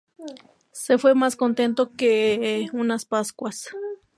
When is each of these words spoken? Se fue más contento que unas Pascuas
Se 0.71 0.97
fue 0.97 1.13
más 1.13 1.35
contento 1.35 1.91
que 1.93 2.67
unas 2.73 3.05
Pascuas 3.05 3.67